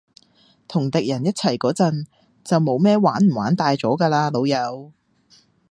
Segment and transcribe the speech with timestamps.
[0.67, 2.07] 同敵人一齊嗰陣，
[2.43, 4.91] 就冇咩玩唔玩大咗㗎喇，老友